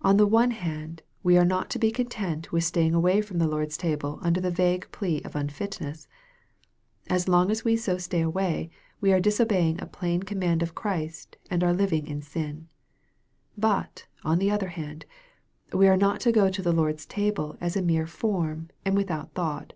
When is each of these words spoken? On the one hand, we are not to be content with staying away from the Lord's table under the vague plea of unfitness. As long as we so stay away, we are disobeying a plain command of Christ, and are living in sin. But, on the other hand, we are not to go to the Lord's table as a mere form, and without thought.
On 0.00 0.16
the 0.16 0.26
one 0.26 0.52
hand, 0.52 1.02
we 1.22 1.36
are 1.36 1.44
not 1.44 1.68
to 1.68 1.78
be 1.78 1.92
content 1.92 2.50
with 2.52 2.64
staying 2.64 2.94
away 2.94 3.20
from 3.20 3.36
the 3.38 3.46
Lord's 3.46 3.76
table 3.76 4.18
under 4.22 4.40
the 4.40 4.50
vague 4.50 4.90
plea 4.92 5.20
of 5.26 5.36
unfitness. 5.36 6.08
As 7.10 7.28
long 7.28 7.50
as 7.50 7.66
we 7.66 7.76
so 7.76 7.98
stay 7.98 8.22
away, 8.22 8.70
we 9.02 9.12
are 9.12 9.20
disobeying 9.20 9.78
a 9.78 9.86
plain 9.86 10.22
command 10.22 10.62
of 10.62 10.74
Christ, 10.74 11.36
and 11.50 11.62
are 11.62 11.74
living 11.74 12.06
in 12.06 12.22
sin. 12.22 12.68
But, 13.58 14.06
on 14.24 14.38
the 14.38 14.50
other 14.50 14.68
hand, 14.68 15.04
we 15.70 15.86
are 15.86 15.98
not 15.98 16.20
to 16.20 16.32
go 16.32 16.48
to 16.48 16.62
the 16.62 16.72
Lord's 16.72 17.04
table 17.04 17.58
as 17.60 17.76
a 17.76 17.82
mere 17.82 18.06
form, 18.06 18.70
and 18.86 18.96
without 18.96 19.34
thought. 19.34 19.74